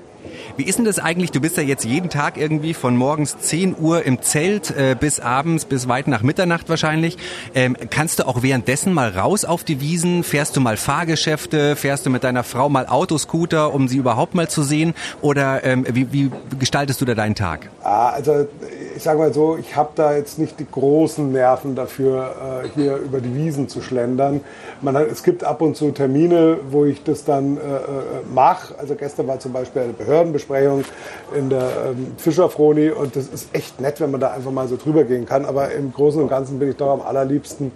Wie 0.57 0.65
ist 0.65 0.79
denn 0.79 0.85
das 0.85 0.99
eigentlich? 0.99 1.31
Du 1.31 1.41
bist 1.41 1.57
ja 1.57 1.63
jetzt 1.63 1.85
jeden 1.85 2.11
Tag 2.11 2.37
irgendwie 2.37 2.75
von 2.75 2.97
morgens 2.97 3.39
10 3.39 3.77
Uhr 3.79 4.05
im 4.05 4.23
Zelt 4.23 4.71
äh, 4.71 4.97
bis 4.99 5.21
abends, 5.21 5.65
bis 5.65 5.89
weit 5.89 6.09
nach 6.09 6.23
Mitternacht 6.23 6.69
wahrscheinlich. 6.69 7.17
Ähm, 7.55 7.77
kannst 7.91 8.19
du 8.19 8.27
auch 8.27 8.43
währenddessen 8.43 8.93
mal 8.93 9.11
raus 9.11 9.45
auf 9.45 9.65
die 9.65 9.81
Wiesen? 9.81 10.25
Fährst 10.25 10.57
du 10.57 10.61
mal 10.61 10.77
Fahrgeschäfte? 10.77 11.77
Fährst 11.77 12.07
du 12.07 12.11
mit 12.11 12.25
deiner 12.25 12.45
Frau 12.45 12.69
mal 12.69 12.87
Autoscooter, 12.87 13.73
um 13.75 13.89
sie 13.89 13.97
überhaupt 13.97 14.35
mal 14.35 14.49
zu 14.49 14.63
sehen? 14.63 14.95
Oder 15.21 15.65
ähm, 15.65 15.87
wie, 15.91 16.13
wie 16.13 16.31
gestaltest 16.59 17.01
du 17.01 17.05
da 17.05 17.15
deinen 17.15 17.35
Tag? 17.35 17.71
Ah, 17.83 18.11
also 18.11 18.47
ich 18.97 19.03
sage 19.03 19.19
mal 19.19 19.33
so, 19.33 19.57
ich 19.59 19.77
habe 19.77 19.91
da 19.95 20.17
jetzt 20.17 20.39
nicht 20.39 20.59
die 20.59 20.67
großen 20.69 21.31
Nerven 21.31 21.75
dafür, 21.75 22.63
äh, 22.65 22.69
hier 22.75 22.97
über 22.97 23.21
die 23.21 23.35
Wiesen 23.35 23.69
zu 23.69 23.83
schlendern. 23.83 24.41
Man 24.81 24.97
hat, 24.97 25.09
es 25.09 25.23
gibt 25.23 25.45
ab 25.45 25.61
und 25.61 25.77
zu 25.77 25.91
Termine, 25.91 26.59
wo 26.71 26.87
ich 26.87 27.05
das 27.05 27.25
dann 27.25 27.59
äh, 27.59 27.61
äh 27.61 27.83
mache. 28.35 28.75
Also 28.79 28.95
gestern 28.95 29.29
war 29.29 29.39
zum 29.39 29.53
Beispiel 29.53 29.83
eine 29.83 29.93
Behördenbesprechung 29.93 30.85
in 31.37 31.51
der 31.51 31.69
ähm, 31.91 32.15
Fischerfroni 32.17 32.91
und 32.91 33.17
das 33.17 33.27
ist 33.29 33.55
echt 33.55 33.81
nett, 33.81 34.01
wenn 34.01 34.11
man 34.11 34.21
da 34.21 34.31
einfach 34.31 34.51
mal 34.51 34.67
so 34.67 34.77
drüber 34.77 35.05
gehen 35.05 35.27
kann. 35.27 35.45
Aber 35.45 35.71
im 35.73 35.93
Großen 35.93 36.21
und 36.21 36.29
Ganzen 36.29 36.59
bin 36.59 36.71
ich 36.71 36.77
doch 36.77 36.91
am 36.91 37.03
allerliebsten 37.03 37.73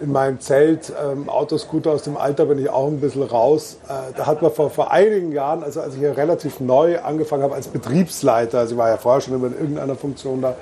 in 0.00 0.12
meinem 0.12 0.40
Zelt. 0.40 0.92
Ähm, 1.02 1.28
Autoscooter 1.28 1.92
aus 1.92 2.02
dem 2.02 2.16
Alter 2.16 2.46
bin 2.46 2.58
ich 2.58 2.70
auch 2.70 2.86
ein 2.86 3.00
bisschen 3.00 3.22
raus. 3.22 3.78
Äh, 3.88 4.12
da 4.16 4.26
hat 4.26 4.42
man 4.42 4.52
vor, 4.52 4.70
vor 4.70 4.92
einigen 4.92 5.32
Jahren, 5.32 5.62
also 5.62 5.80
als 5.80 5.94
ich 5.94 6.00
hier 6.00 6.16
relativ 6.16 6.60
neu 6.60 7.00
angefangen 7.00 7.42
habe 7.42 7.54
als 7.54 7.68
Betriebsleiter, 7.68 8.58
also 8.60 8.74
ich 8.74 8.78
war 8.78 8.88
ja 8.88 8.96
vorher 8.96 9.20
schon 9.20 9.34
in 9.34 9.42
irgendeiner 9.42 9.96
Funktion 9.96 10.42
da, 10.42 10.54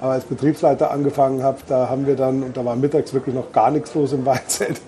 aber 0.00 0.12
als 0.12 0.24
Betriebsleiter 0.24 0.90
angefangen 0.90 1.42
habe, 1.42 1.58
da 1.68 1.88
haben 1.88 2.06
wir 2.06 2.16
dann, 2.16 2.42
und 2.42 2.56
da 2.56 2.64
war 2.64 2.76
mittags 2.76 3.14
wirklich 3.14 3.34
noch 3.34 3.52
gar 3.52 3.70
nichts 3.70 3.94
los 3.94 4.12
im 4.12 4.26
Weinzelt, 4.30 4.80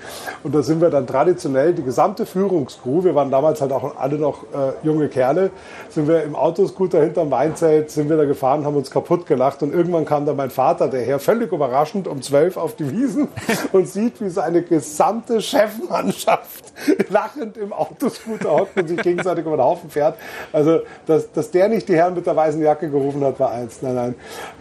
und 0.42 0.54
da 0.54 0.62
sind 0.62 0.80
wir 0.80 0.90
dann 0.90 1.06
traditionell, 1.06 1.73
die 1.73 1.82
gesamte 1.82 2.26
Führungskrew, 2.26 3.04
wir 3.04 3.14
waren 3.14 3.30
damals 3.30 3.61
halt 3.61 3.73
auch 3.73 3.97
alle 3.97 4.16
noch 4.16 4.42
äh, 4.44 4.73
junge 4.82 5.09
Kerle, 5.09 5.50
sind 5.88 6.09
wir 6.09 6.23
im 6.23 6.35
Autoscooter 6.35 7.02
hinterm 7.02 7.30
Weinzelt, 7.30 7.90
sind 7.90 8.09
wir 8.09 8.16
da 8.16 8.25
gefahren, 8.25 8.64
haben 8.64 8.76
uns 8.76 8.90
kaputt 8.90 9.26
gelacht 9.26 9.62
und 9.62 9.73
irgendwann 9.73 10.04
kam 10.04 10.26
dann 10.26 10.37
mein 10.37 10.50
Vater, 10.50 10.88
der 10.88 11.02
her, 11.02 11.18
völlig 11.18 11.52
überraschend 11.52 12.09
um 12.09 12.23
zwölf 12.23 12.56
auf 12.56 12.75
die 12.76 12.90
Wiesen 12.90 13.28
und 13.73 13.91
sieht, 13.92 14.20
wie 14.20 14.28
seine 14.28 14.62
gesamte 14.62 15.40
Chefmannschaft 15.40 16.72
lachend 17.11 17.56
im 17.56 17.72
Autoscooter 17.72 18.50
hockt 18.50 18.76
und 18.76 18.88
sich 18.88 19.00
gegenseitig 19.02 19.44
über 19.44 19.56
den 19.56 19.64
Haufen 19.64 19.90
fährt. 19.90 20.16
Also, 20.52 20.80
dass, 21.06 21.30
dass 21.32 21.50
der 21.50 21.68
nicht 21.68 21.88
die 21.88 21.94
Herren 21.94 22.14
mit 22.14 22.26
der 22.26 22.37
weißen 22.37 22.61
Jacke 22.62 22.88
gerufen 22.88 23.22
hat, 23.25 23.38
war 23.40 23.50
eins. 23.50 23.82
Nein, 23.82 23.94
nein. 23.94 24.14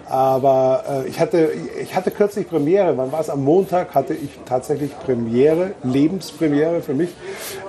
Aber 0.08 0.84
äh, 1.06 1.08
ich, 1.08 1.20
hatte, 1.20 1.52
ich 1.82 1.96
hatte 1.96 2.12
kürzlich 2.12 2.50
Premiere. 2.50 2.98
Wann 2.98 3.12
war 3.12 3.22
es? 3.22 3.30
Am 3.30 3.44
Montag 3.44 3.96
hatte 3.96 4.14
ich 4.14 4.40
tatsächlich 4.46 4.92
Premiere, 5.00 5.72
Lebenspremiere 5.84 6.82
für 6.82 6.94
mich. 6.94 7.10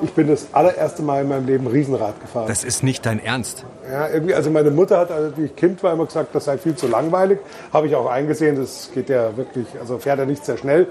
Ich 0.02 0.12
bin 0.12 0.28
das 0.28 0.48
allererste 0.52 1.02
Mal 1.02 1.22
in 1.22 1.28
meinem 1.28 1.46
Leben 1.46 1.66
Riesenrad 1.66 2.20
gefahren. 2.20 2.48
Das 2.48 2.64
ist 2.64 2.82
nicht 2.82 3.06
dein 3.06 3.24
Ernst. 3.24 3.64
Ja, 3.90 4.08
irgendwie, 4.08 4.34
also 4.34 4.50
meine 4.50 4.70
Mutter 4.70 4.98
hat, 4.98 5.10
als 5.10 5.36
ich 5.38 5.54
Kind 5.54 5.82
war, 5.82 5.92
immer 5.92 6.06
gesagt, 6.06 6.34
das 6.34 6.46
sei 6.46 6.58
viel 6.58 6.74
zu 6.74 6.88
langweilig. 6.88 7.38
Habe 7.72 7.86
ich 7.86 7.94
auch 7.94 8.10
eingesehen, 8.10 8.56
das 8.56 8.90
geht 8.92 9.08
ja 9.08 9.36
wirklich, 9.36 9.66
also 9.78 9.98
fährt 9.98 10.18
er 10.18 10.26
nicht 10.26 10.44
sehr 10.44 10.56
schnell. 10.56 10.88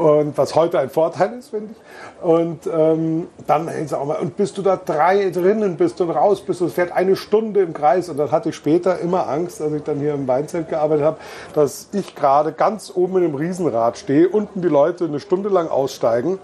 Und 0.00 0.38
was 0.38 0.54
heute 0.54 0.78
ein 0.78 0.88
Vorteil 0.88 1.34
ist, 1.38 1.50
finde 1.50 1.72
ich. 1.72 2.24
Und 2.24 2.60
ähm, 2.66 3.28
dann 3.46 3.68
auch 3.92 4.06
mal, 4.06 4.16
und 4.16 4.34
bist 4.34 4.56
du 4.56 4.62
da 4.62 4.76
drei 4.76 5.28
drinnen, 5.28 5.76
bist 5.76 6.00
du 6.00 6.04
raus, 6.04 6.40
bist 6.40 6.62
du, 6.62 6.64
es 6.64 6.72
fährt 6.72 6.92
eine 6.92 7.16
Stunde 7.16 7.60
im 7.60 7.74
Kreis. 7.74 8.08
Und 8.08 8.16
dann 8.16 8.30
hatte 8.30 8.48
ich 8.48 8.54
später 8.54 8.98
immer 8.98 9.28
Angst, 9.28 9.60
als 9.60 9.74
ich 9.74 9.82
dann 9.82 9.98
hier 9.98 10.14
im 10.14 10.26
Weinzelt 10.26 10.70
gearbeitet 10.70 11.04
habe, 11.04 11.18
dass 11.52 11.88
ich 11.92 12.14
gerade 12.14 12.52
ganz 12.52 12.90
oben 12.94 13.18
in 13.18 13.24
einem 13.24 13.34
Riesenrad 13.34 13.98
stehe, 13.98 14.26
unten 14.26 14.62
die 14.62 14.68
Leute 14.68 15.04
eine 15.04 15.20
Stunde 15.20 15.50
lang 15.50 15.68
aussteigen 15.68 16.38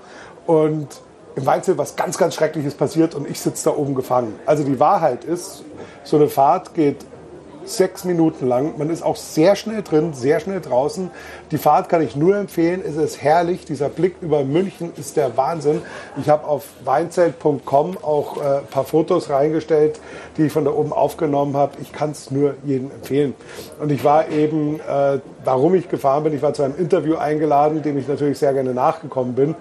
und 0.47 0.89
im 1.35 1.47
Weinzelt 1.47 1.79
was 1.79 1.97
ganz, 1.97 2.19
ganz 2.19 2.35
Schreckliches 2.35 2.75
passiert 2.75 3.15
und 3.15 3.27
ich 3.27 3.41
sitze 3.41 3.71
da 3.71 3.77
oben 3.77 3.95
gefangen. 3.95 4.35
Also 4.45 4.65
die 4.65 4.79
Wahrheit 4.79 5.25
ist, 5.25 5.65
so 6.05 6.17
eine 6.17 6.29
Fahrt 6.29 6.75
geht 6.75 7.07
sechs 7.69 8.05
Minuten 8.05 8.47
lang. 8.47 8.75
Man 8.79 8.91
ist 8.91 9.03
auch 9.03 9.17
sehr 9.17 9.57
schnell 9.57 9.83
drin, 9.83 10.13
sehr 10.15 10.41
schnell 10.41 10.61
draußen. 10.61 11.11
Die 11.51 11.59
Fahrt 11.59 11.89
kann 11.89 12.03
ich 12.03 12.17
nur 12.17 12.37
empfehlen. 12.37 12.83
Es 12.87 12.97
ist 12.97 13.23
herrlich. 13.23 13.65
Dieser 13.65 13.89
Blick 13.89 14.17
über 14.21 14.45
München 14.45 14.93
ist 14.97 15.17
der 15.17 15.37
Wahnsinn. 15.37 15.83
Ich 16.21 16.29
habe 16.29 16.47
auf 16.47 16.65
weinzelt.com 16.85 17.99
auch 18.03 18.37
äh, 18.37 18.59
ein 18.59 18.67
paar 18.67 18.85
Fotos 18.85 19.31
reingestellt, 19.31 20.01
die 20.37 20.47
ich 20.47 20.53
von 20.53 20.65
da 20.65 20.71
oben 20.71 20.93
aufgenommen 20.93 21.57
habe. 21.57 21.73
Ich 21.83 21.93
kann 21.93 22.11
es 22.11 22.31
nur 22.31 22.55
jedem 22.65 22.91
empfehlen. 22.91 23.35
Und 23.81 23.93
ich 23.93 24.05
war 24.05 24.29
eben, 24.29 24.81
äh, 24.81 25.19
warum 25.45 25.75
ich 25.75 25.89
gefahren 25.89 26.25
bin, 26.25 26.35
ich 26.35 26.43
war 26.43 26.55
zu 26.55 26.63
einem 26.63 26.77
Interview 26.77 27.17
eingeladen, 27.17 27.83
dem 27.83 27.99
ich 27.99 28.09
natürlich 28.09 28.39
sehr 28.39 28.53
gerne 28.53 28.75
nachgekommen 28.75 29.35
bin. 29.35 29.55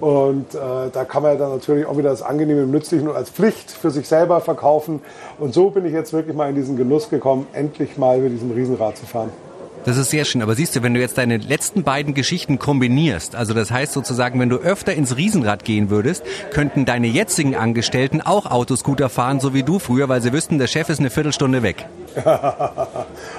Und 0.00 0.54
äh, 0.54 0.58
da 0.92 1.04
kann 1.04 1.22
man 1.22 1.32
ja 1.32 1.38
dann 1.38 1.50
natürlich 1.50 1.84
auch 1.84 1.96
wieder 1.96 2.10
das 2.10 2.22
Angenehme 2.22 2.62
und 2.62 2.70
Nützliche 2.70 3.04
nur 3.04 3.16
als 3.16 3.30
Pflicht 3.30 3.70
für 3.70 3.90
sich 3.90 4.08
selber 4.08 4.40
verkaufen. 4.40 5.00
Und 5.38 5.52
so 5.52 5.70
bin 5.70 5.84
ich 5.84 5.92
jetzt 5.92 6.12
wirklich 6.12 6.34
mal 6.34 6.48
in 6.48 6.54
diesen 6.54 6.76
Genuss 6.76 7.10
gekommen, 7.10 7.46
endlich 7.52 7.98
mal 7.98 8.18
mit 8.18 8.32
diesem 8.32 8.50
Riesenrad 8.50 8.96
zu 8.96 9.06
fahren. 9.06 9.30
Das 9.84 9.96
ist 9.96 10.10
sehr 10.10 10.24
schön. 10.24 10.42
Aber 10.42 10.54
siehst 10.54 10.76
du, 10.76 10.82
wenn 10.82 10.94
du 10.94 11.00
jetzt 11.00 11.16
deine 11.16 11.38
letzten 11.38 11.84
beiden 11.84 12.12
Geschichten 12.14 12.58
kombinierst, 12.58 13.34
also 13.34 13.54
das 13.54 13.70
heißt 13.70 13.92
sozusagen, 13.92 14.38
wenn 14.38 14.50
du 14.50 14.56
öfter 14.56 14.92
ins 14.92 15.16
Riesenrad 15.16 15.64
gehen 15.64 15.90
würdest, 15.90 16.22
könnten 16.52 16.84
deine 16.84 17.06
jetzigen 17.06 17.54
Angestellten 17.54 18.20
auch 18.20 18.46
Autoscooter 18.46 19.08
fahren, 19.08 19.40
so 19.40 19.54
wie 19.54 19.62
du 19.62 19.78
früher, 19.78 20.08
weil 20.08 20.20
sie 20.20 20.32
wüssten, 20.32 20.58
der 20.58 20.66
Chef 20.66 20.88
ist 20.90 21.00
eine 21.00 21.10
Viertelstunde 21.10 21.62
weg. 21.62 21.86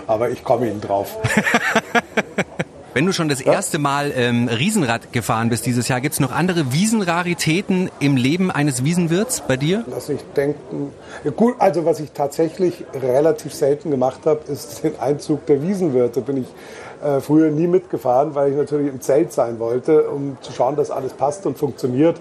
Aber 0.08 0.30
ich 0.30 0.44
komme 0.44 0.70
ihnen 0.70 0.82
drauf. 0.82 1.18
Wenn 2.93 3.05
du 3.05 3.13
schon 3.13 3.29
das 3.29 3.39
erste 3.39 3.79
Mal 3.79 4.12
ähm, 4.13 4.50
Riesenrad 4.50 5.13
gefahren 5.13 5.48
bist 5.48 5.65
dieses 5.65 5.88
Jahr, 5.88 6.01
gibt 6.01 6.13
es 6.13 6.19
noch 6.19 6.33
andere 6.33 6.74
Wiesenraritäten 6.74 7.89
im 8.01 8.17
Leben 8.17 8.51
eines 8.51 8.83
Wiesenwirts 8.83 9.43
bei 9.48 9.55
dir? 9.55 9.86
Lass 9.89 10.10
ich 10.10 10.19
denken. 10.36 10.91
Ja, 11.24 11.31
gut, 11.31 11.55
also 11.60 11.86
was 11.86 12.01
ich 12.01 12.12
tatsächlich 12.12 12.83
relativ 12.93 13.53
selten 13.53 13.91
gemacht 13.91 14.25
habe, 14.25 14.41
ist 14.51 14.83
den 14.83 15.00
Einzug 15.00 15.45
der 15.45 15.62
Wiesenwirte. 15.62 16.19
Bin 16.19 16.38
ich 16.38 16.48
äh, 17.01 17.21
früher 17.21 17.50
nie 17.50 17.67
mitgefahren, 17.67 18.36
weil 18.36 18.51
ich 18.51 18.57
natürlich 18.57 18.89
im 18.89 19.00
Zelt 19.00 19.31
sein 19.31 19.60
wollte, 19.60 20.10
um 20.10 20.38
zu 20.41 20.51
schauen, 20.51 20.75
dass 20.75 20.91
alles 20.91 21.13
passt 21.13 21.45
und 21.45 21.57
funktioniert. 21.57 22.19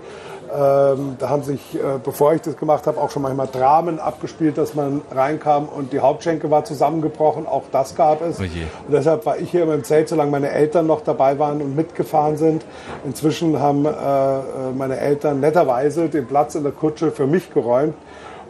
Ähm, 0.53 1.17
da 1.19 1.29
haben 1.29 1.43
sich, 1.43 1.77
äh, 1.77 1.99
bevor 2.03 2.35
ich 2.35 2.43
das 2.43 2.57
gemacht 2.57 2.87
habe, 2.87 3.01
auch 3.01 3.11
schon 3.11 3.23
manchmal 3.23 3.47
Dramen 3.47 4.01
abgespielt, 4.01 4.59
dass 4.59 4.75
man 4.75 5.03
reinkam 5.11 5.69
und 5.69 5.93
die 5.93 6.01
Hauptschenke 6.01 6.51
war 6.51 6.65
zusammengebrochen. 6.65 7.47
Auch 7.47 7.65
das 7.71 7.95
gab 7.95 8.23
es. 8.23 8.41
Oh 8.41 8.43
und 8.43 8.93
deshalb 8.93 9.27
war 9.27 9.39
ich 9.39 9.51
hier 9.51 9.63
immer 9.63 9.75
im 9.75 9.85
Zelt, 9.85 10.09
solange 10.09 10.31
meine 10.31 10.51
Eltern 10.51 10.87
noch 10.87 11.03
dabei 11.03 11.39
waren 11.39 11.61
und 11.63 11.77
mitgefahren 11.77 12.37
sind. 12.37 12.65
Inzwischen 13.05 13.61
haben 13.61 13.85
äh, 13.85 13.91
äh 13.91 14.43
meine 14.77 14.99
Eltern 14.99 15.41
netterweise 15.41 16.09
den 16.09 16.27
Platz 16.27 16.55
in 16.55 16.65
der 16.65 16.73
Kutsche 16.73 17.13
für 17.13 17.27
mich 17.27 17.53
geräumt. 17.53 17.95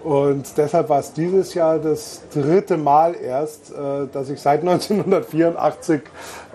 Und 0.02 0.56
deshalb 0.56 0.88
war 0.88 1.00
es 1.00 1.12
dieses 1.12 1.52
Jahr 1.52 1.78
das 1.78 2.22
dritte 2.32 2.78
Mal 2.78 3.14
erst, 3.14 3.72
äh, 3.72 4.06
dass 4.10 4.30
ich 4.30 4.40
seit 4.40 4.60
1984 4.66 6.00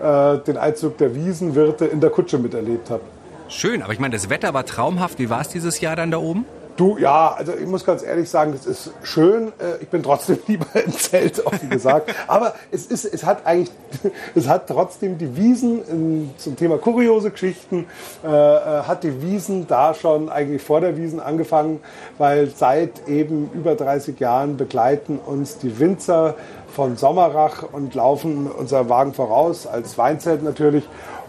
äh, 0.02 0.38
den 0.38 0.56
Einzug 0.56 0.98
der 0.98 1.14
Wiesenwirte 1.14 1.84
in 1.86 2.00
der 2.00 2.10
Kutsche 2.10 2.38
miterlebt 2.38 2.90
habe. 2.90 3.02
Schön, 3.48 3.82
aber 3.82 3.92
ich 3.92 4.00
meine, 4.00 4.14
das 4.14 4.28
Wetter 4.28 4.54
war 4.54 4.66
traumhaft. 4.66 5.18
Wie 5.18 5.30
war 5.30 5.40
es 5.40 5.48
dieses 5.48 5.80
Jahr 5.80 5.94
dann 5.94 6.10
da 6.10 6.18
oben? 6.18 6.44
Du, 6.76 6.98
ja, 6.98 7.32
also 7.32 7.54
ich 7.54 7.66
muss 7.66 7.86
ganz 7.86 8.02
ehrlich 8.02 8.28
sagen, 8.28 8.52
es 8.52 8.66
ist 8.66 8.90
schön. 9.02 9.48
Äh, 9.58 9.82
ich 9.82 9.88
bin 9.88 10.02
trotzdem 10.02 10.38
lieber 10.46 10.66
im 10.74 10.92
Zelt, 10.92 11.46
offen 11.46 11.70
gesagt. 11.70 12.14
Aber 12.26 12.54
es 12.70 12.86
ist, 12.86 13.06
es 13.06 13.24
hat 13.24 13.46
eigentlich, 13.46 13.70
es 14.34 14.46
hat 14.46 14.66
trotzdem 14.66 15.16
die 15.16 15.36
Wiesen 15.36 15.82
in, 15.88 16.34
zum 16.36 16.56
Thema 16.56 16.76
kuriose 16.76 17.30
Geschichten, 17.30 17.86
äh, 18.22 18.28
äh, 18.28 18.82
hat 18.82 19.04
die 19.04 19.22
Wiesen 19.22 19.66
da 19.66 19.94
schon 19.94 20.28
eigentlich 20.28 20.60
vor 20.60 20.80
der 20.80 20.98
Wiesen 20.98 21.18
angefangen, 21.18 21.80
weil 22.18 22.50
seit 22.50 23.08
eben 23.08 23.48
über 23.54 23.74
30 23.74 24.20
Jahren 24.20 24.58
begleiten 24.58 25.18
uns 25.24 25.56
die 25.58 25.78
Winzer 25.78 26.34
von 26.74 26.96
Sommerach 26.98 27.62
und 27.72 27.94
laufen 27.94 28.50
unser 28.50 28.90
Wagen 28.90 29.14
voraus, 29.14 29.66
als 29.66 29.96
Weinzelt 29.96 30.42
natürlich. 30.42 30.84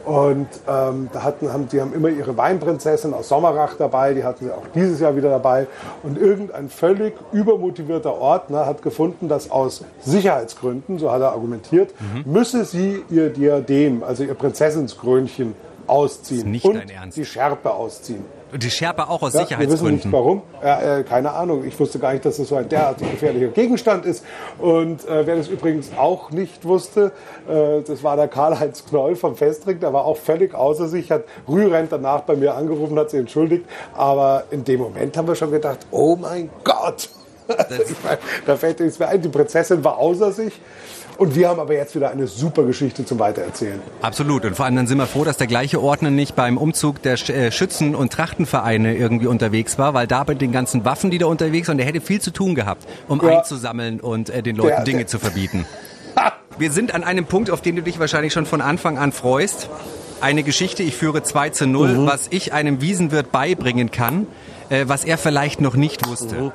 Und 0.08 0.48
ähm, 0.70 1.10
da 1.12 1.24
hatten, 1.24 1.52
haben, 1.52 1.68
die 1.68 1.82
haben 1.82 1.94
immer 1.94 2.08
ihre 2.08 2.38
Weinprinzessin 2.38 3.14
aus 3.14 3.28
Sommerach 3.28 3.76
dabei, 3.78 4.14
die 4.14 4.24
hatten 4.24 4.46
sie 4.46 4.52
auch 4.52 4.64
dieses 4.74 5.02
Jahr 5.02 5.18
wieder 5.18 5.30
dabei. 5.30 5.68
Und 6.02 6.18
irgendein 6.18 6.70
völlig 6.70 7.14
übermotivierter 7.34 8.14
Ordner 8.14 8.66
hat 8.66 8.82
gefunden, 8.82 9.28
dass 9.28 9.52
aus 9.52 9.84
Sicherheitsgründen, 10.00 10.98
so 10.98 11.12
hat 11.12 11.20
er 11.20 11.34
argumentiert, 11.34 11.94
mhm. 12.00 12.32
müsse 12.32 12.64
sie 12.64 13.04
ihr 13.10 13.32
Diadem, 13.32 14.02
also 14.02 14.24
ihr 14.24 14.34
Prinzessinskrönchen, 14.34 15.56
ausziehen 15.88 16.51
nicht 16.51 16.65
und 16.65 16.84
die 17.15 17.25
Schärpe 17.25 17.72
ausziehen. 17.72 18.25
Und 18.51 18.63
die 18.63 18.72
Schärpe 18.72 19.10
auch 19.10 19.22
aus 19.22 19.34
ja, 19.34 19.41
Sicherheitsgründen? 19.41 19.86
Wir 19.86 19.98
wissen 19.98 20.10
nicht 20.10 20.12
warum. 20.12 20.41
Äh, 20.63 21.00
äh, 21.00 21.03
keine 21.03 21.32
Ahnung. 21.32 21.65
Ich 21.65 21.77
wusste 21.77 22.00
gar 22.00 22.13
nicht, 22.13 22.24
dass 22.24 22.38
das 22.38 22.48
so 22.48 22.56
ein 22.56 22.70
derartig 22.70 23.10
gefährlicher 23.12 23.50
Gegenstand 23.50 24.06
ist. 24.06 24.24
Und 24.58 25.06
äh, 25.06 25.27
wer 25.27 25.36
das 25.36 25.50
übrigens 25.50 25.91
auch 25.98 26.32
nicht 26.32 26.63
wusste, 26.63 27.12
äh, 27.50 27.82
das 27.82 28.03
war 28.03 28.15
der 28.15 28.29
Karl-Heinz 28.29 28.86
Knoll 28.86 29.17
vom 29.17 29.36
Festring. 29.36 29.82
Der 29.82 29.91
war 29.91 30.06
auch 30.06 30.17
völlig 30.17 30.53
außer 30.53 30.88
sich, 30.88 31.12
hat 31.12 31.25
rührend 31.48 31.91
danach 31.91 32.22
bei 32.22 32.36
mir 32.36 32.56
angerufen, 32.56 32.98
hat 32.98 33.10
sich 33.10 33.20
entschuldigt. 33.20 33.65
Aber 33.94 34.46
in 34.50 34.63
dem 34.63 34.79
Moment 34.79 35.17
haben 35.17 35.27
wir 35.27 35.36
schon 35.36 35.51
gedacht, 35.51 35.79
oh 35.91 36.15
mein 36.15 36.50
Gott. 36.63 37.10
meine, 38.03 38.17
da 38.46 38.56
fällt 38.56 38.82
uns 38.82 39.00
ein, 39.01 39.22
die 39.22 39.29
Prinzessin 39.29 39.84
war 39.84 39.98
außer 39.98 40.32
sich. 40.32 40.53
Und 41.17 41.36
wir 41.36 41.50
haben 41.50 41.59
aber 41.59 41.74
jetzt 41.74 41.95
wieder 41.95 42.12
eine 42.12 42.27
super 42.27 42.63
Geschichte 42.63 43.03
zum 43.03 43.17
Weitererzählen. 43.17 43.79
Absolut. 44.01 44.45
Und 44.45 44.55
vor 44.55 44.65
allem 44.65 44.75
dann 44.75 44.88
sind 44.88 45.00
wir 45.00 45.07
froh, 45.07 45.24
dass 45.24 45.38
der 45.38 45.47
gleiche 45.47 45.81
Ordner 45.81 46.12
nicht 46.12 46.36
beim 46.36 46.57
Umzug 46.57 47.01
der 47.01 47.13
äh, 47.29 47.51
Schützen- 47.51 47.95
und 47.95 48.13
Trachtenvereine 48.13 48.95
irgendwie 48.95 49.27
unterwegs 49.27 49.79
war, 49.79 49.93
weil 49.95 50.05
da 50.05 50.24
bei 50.24 50.36
den 50.36 50.51
ganzen 50.51 50.86
Waffen, 50.86 51.09
die 51.09 51.17
da 51.17 51.25
unterwegs 51.25 51.67
waren, 51.67 51.77
der 51.77 51.88
hätte 51.88 52.01
viel 52.01 52.21
zu 52.21 52.31
tun 52.31 52.53
gehabt, 52.53 52.88
um 53.07 53.19
ja. 53.21 53.39
einzusammeln 53.39 54.00
und 54.00 54.29
äh, 54.29 54.43
den 54.43 54.55
Leuten 54.55 54.75
der, 54.75 54.83
Dinge 54.83 55.00
der. 55.00 55.07
zu 55.07 55.17
verbieten. 55.17 55.65
wir 56.59 56.71
sind 56.71 56.93
an 56.93 57.03
einem 57.03 57.25
Punkt, 57.25 57.50
auf 57.50 57.62
den 57.62 57.75
du 57.75 57.81
dich 57.81 58.00
wahrscheinlich 58.00 58.33
schon 58.33 58.45
von 58.45 58.62
Anfang 58.62 59.00
an 59.00 59.12
freust. 59.12 59.69
Eine 60.21 60.43
Geschichte, 60.43 60.83
ich 60.83 60.95
führe 60.95 61.24
2 61.24 61.50
zu 61.50 61.67
0, 61.67 61.89
mhm. 61.89 62.05
was 62.05 62.27
ich 62.29 62.53
einem 62.53 62.81
Wiesenwirt 62.81 63.31
beibringen 63.31 63.89
kann, 63.89 64.27
äh, 64.69 64.86
was 64.88 65.03
er 65.03 65.17
vielleicht 65.17 65.62
noch 65.62 65.75
nicht 65.75 66.07
wusste. 66.07 66.36
Mhm. 66.36 66.51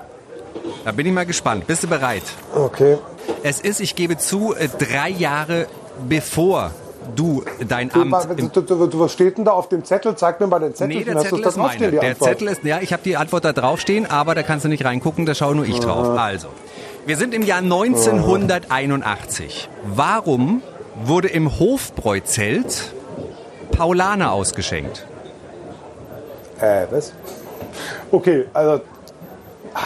Da 0.85 0.93
bin 0.93 1.07
ich 1.07 1.13
mal 1.13 1.27
gespannt. 1.27 1.67
Bist 1.67 1.83
du 1.83 1.89
bereit? 1.89 2.23
Okay. 2.55 2.99
Es 3.43 3.61
ist, 3.61 3.81
ich 3.81 3.97
gebe 3.97 4.19
zu, 4.19 4.55
äh, 4.55 4.69
drei 4.69 5.11
Jahre 5.11 5.67
bevor 6.09 6.71
du 7.15 7.45
dein 7.69 7.89
du, 7.89 8.03
Amt. 8.03 8.15
Du, 8.55 8.61
du, 8.61 9.01
was 9.01 9.13
steht 9.13 9.39
denn 9.39 9.45
da 9.45 9.53
auf 9.53 9.69
dem 9.69 9.85
Zettel? 9.85 10.17
Zeig 10.17 10.41
mir 10.41 10.47
mal 10.47 10.61
den 10.61 10.75
Zettel. 10.75 10.97
Nee, 10.97 11.05
der 11.05 11.19
Zettel 11.19 11.41
ist 11.41 11.57
meine. 11.57 11.91
Der 11.91 12.19
Zettel 12.19 12.49
ist, 12.49 12.65
ja, 12.65 12.81
ich 12.81 12.93
habe 12.93 13.03
die 13.03 13.17
Antwort 13.17 13.45
da 13.45 13.53
draufstehen, 13.53 14.07
aber 14.07 14.35
da 14.35 14.43
kannst 14.43 14.65
du 14.65 14.69
nicht 14.69 14.85
reingucken, 14.85 15.27
da 15.27 15.35
schaue 15.35 15.55
nur 15.55 15.67
ich 15.67 15.81
drauf. 15.81 16.19
Also, 16.19 16.49
wir 17.07 17.17
sind 17.17 17.35
im 17.35 17.43
Jahr 17.43 17.59
1981. 17.59 19.69
Warum 19.85 20.63
wurde 21.05 21.29
im 21.29 21.59
Hofbräuzelt 21.59 22.93
Paulaner 23.73 24.33
ausgeschenkt? 24.33 25.07
Äh, 26.61 26.87
was? 26.91 27.13
Okay, 28.11 28.47
also. 28.53 28.83
Ah, 29.75 29.81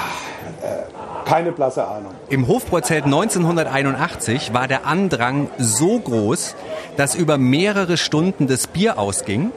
äh, 0.63 0.96
keine 1.27 1.53
blasse 1.53 1.87
Ahnung. 1.87 2.13
Im 2.31 2.49
Hofbräuzelt 2.49 3.05
1981 3.05 4.55
war 4.55 4.69
der 4.69 4.87
Andrang 4.87 5.51
so 5.59 5.99
groß, 5.99 6.55
dass 6.97 7.15
über 7.15 7.37
mehrere 7.37 7.99
Stunden 7.99 8.47
das 8.47 8.67
Bier 8.67 8.99
ausging 8.99 9.53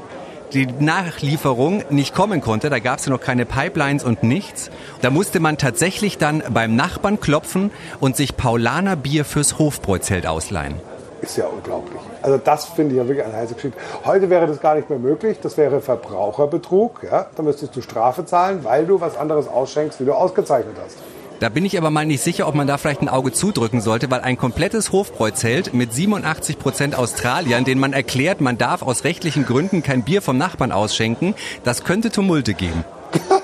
die 0.53 0.65
Nachlieferung 0.65 1.83
nicht 1.91 2.15
kommen 2.15 2.41
konnte. 2.41 2.71
Da 2.71 2.79
gab 2.79 2.97
es 2.97 3.05
ja 3.05 3.11
noch 3.11 3.21
keine 3.21 3.45
Pipelines 3.45 4.03
und 4.03 4.23
nichts. 4.23 4.71
Da 5.01 5.11
musste 5.11 5.39
man 5.39 5.57
tatsächlich 5.57 6.17
dann 6.17 6.43
beim 6.49 6.75
Nachbarn 6.75 7.19
klopfen 7.19 7.71
und 7.99 8.15
sich 8.15 8.35
Paulaner 8.35 8.95
Bier 8.95 9.25
fürs 9.25 9.59
Hofbräuzelt 9.59 10.25
ausleihen. 10.25 10.75
ist 11.21 11.37
ja 11.37 11.45
unglaublich. 11.45 12.01
Also 12.21 12.39
das 12.43 12.65
finde 12.65 12.95
ich 12.95 12.97
ja 12.97 13.07
wirklich 13.07 13.25
eine 13.25 13.35
heiße 13.35 13.53
Geschichte. 13.53 13.77
Heute 14.05 14.29
wäre 14.29 14.47
das 14.47 14.59
gar 14.59 14.75
nicht 14.75 14.89
mehr 14.89 14.99
möglich. 14.99 15.37
Das 15.41 15.57
wäre 15.57 15.81
Verbraucherbetrug. 15.81 17.03
Ja? 17.03 17.27
Da 17.35 17.43
müsstest 17.43 17.75
du 17.75 17.81
Strafe 17.81 18.25
zahlen, 18.25 18.63
weil 18.63 18.85
du 18.87 18.99
was 19.01 19.17
anderes 19.17 19.47
ausschenkst, 19.47 19.99
wie 19.99 20.05
du 20.05 20.13
ausgezeichnet 20.13 20.75
hast. 20.83 20.97
Da 21.39 21.47
bin 21.47 21.63
ich 21.63 21.77
aber 21.77 21.89
mal 21.89 22.05
nicht 22.05 22.21
sicher, 22.21 22.47
ob 22.47 22.55
man 22.55 22.67
da 22.67 22.77
vielleicht 22.77 23.01
ein 23.01 23.07
Auge 23.07 23.31
zudrücken 23.31 23.79
sollte, 23.79 24.11
weil 24.11 24.19
ein 24.21 24.37
komplettes 24.37 24.91
Hofbräuzelt 24.91 25.73
mit 25.73 25.93
87 25.93 26.59
Prozent 26.59 26.97
Australiern, 26.97 27.63
denen 27.63 27.79
man 27.79 27.93
erklärt, 27.93 28.41
man 28.41 28.57
darf 28.57 28.81
aus 28.81 29.05
rechtlichen 29.05 29.45
Gründen 29.45 29.81
kein 29.81 30.03
Bier 30.03 30.21
vom 30.21 30.37
Nachbarn 30.37 30.73
ausschenken, 30.73 31.35
das 31.63 31.83
könnte 31.85 32.11
Tumulte 32.11 32.53
geben. 32.53 32.83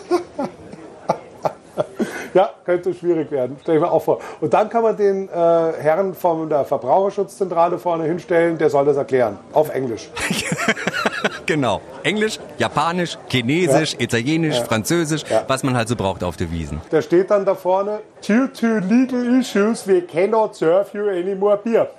Ja, 2.33 2.49
könnte 2.65 2.93
schwierig 2.93 3.31
werden. 3.31 3.55
Stell 3.61 3.75
ich 3.75 3.81
mir 3.81 3.89
auch 3.89 4.03
vor. 4.03 4.19
Und 4.41 4.53
dann 4.53 4.69
kann 4.69 4.83
man 4.83 4.97
den 4.97 5.29
äh, 5.29 5.31
Herrn 5.31 6.13
von 6.13 6.49
der 6.49 6.65
Verbraucherschutzzentrale 6.65 7.79
vorne 7.79 8.03
hinstellen, 8.03 8.57
der 8.57 8.69
soll 8.69 8.83
das 8.83 8.97
erklären. 8.97 9.39
Auf 9.53 9.69
Englisch. 9.69 10.09
genau. 11.45 11.81
Englisch, 12.03 12.39
Japanisch, 12.57 13.17
Chinesisch, 13.29 13.93
ja. 13.93 13.99
Italienisch, 13.99 14.57
ja. 14.57 14.63
Französisch, 14.63 15.23
ja. 15.29 15.43
was 15.47 15.63
man 15.63 15.75
halt 15.75 15.87
so 15.87 15.95
braucht 15.95 16.23
auf 16.23 16.37
der 16.37 16.51
Wiesen. 16.51 16.81
Der 16.91 17.01
steht 17.01 17.31
dann 17.31 17.45
da 17.45 17.55
vorne, 17.55 17.99
due 18.25 18.51
to 18.51 18.79
legal 18.87 19.39
issues, 19.39 19.87
we 19.87 20.01
cannot 20.01 20.55
serve 20.55 20.87
you 20.93 21.09
any 21.09 21.35
more 21.35 21.57
beer. 21.57 21.89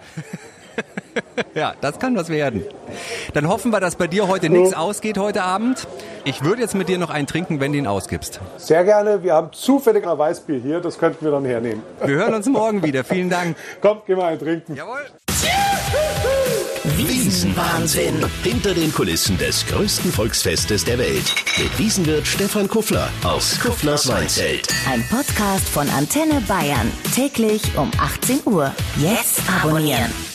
ja, 1.55 1.75
das 1.81 1.99
kann 1.99 2.17
was 2.17 2.29
werden. 2.29 2.65
Dann 3.35 3.49
hoffen 3.49 3.73
wir, 3.73 3.81
dass 3.81 3.97
bei 3.97 4.07
dir 4.07 4.29
heute 4.29 4.51
nichts 4.51 4.75
ausgeht 4.75 5.19
heute 5.19 5.43
Abend. 5.43 5.87
Ich 6.25 6.43
würde 6.45 6.63
jetzt 6.63 6.75
mit 6.75 6.89
dir 6.89 6.99
noch 6.99 7.11
einen 7.11 7.27
trinken, 7.27 7.61
wenn 7.61 7.73
du 7.73 7.79
ihn 7.79 7.87
ausgibst. 7.87 8.41
Sehr 8.57 8.85
gerne. 8.85 9.23
Wir 9.23 9.35
haben 9.35 9.53
zufällig 9.53 10.07
ein 10.07 10.19
Weißbier 10.19 10.59
hier. 10.59 10.81
Das 10.81 10.99
könnten 10.99 11.25
wir 11.25 11.33
dann 11.33 11.45
hernehmen. 11.45 11.83
Wir 12.05 12.17
hören 12.17 12.35
uns 12.35 12.47
morgen 12.47 12.83
wieder. 12.83 13.05
Vielen 13.05 13.31
Dank. 13.31 13.57
Kommt, 13.81 14.07
geh 14.07 14.15
mal 14.15 14.27
einen 14.27 14.41
trinken. 14.41 14.75
Jawohl. 14.75 15.01
Wiesenwahnsinn. 17.47 18.25
Hinter 18.43 18.75
den 18.75 18.93
Kulissen 18.93 19.39
des 19.39 19.65
größten 19.67 20.11
Volksfestes 20.11 20.85
der 20.85 20.99
Welt. 20.99 21.33
Mit 21.59 21.79
Wiesenwirt 21.79 22.27
Stefan 22.27 22.67
Kuffler 22.67 23.09
aus 23.23 23.59
Kufflers 23.61 24.09
Weinzelt. 24.09 24.69
Ein 24.91 25.05
Podcast 25.09 25.69
von 25.69 25.89
Antenne 25.91 26.41
Bayern. 26.49 26.91
Täglich 27.15 27.63
um 27.77 27.91
18 27.99 28.41
Uhr. 28.47 28.73
Jetzt 28.99 29.43
abonnieren. 29.63 30.26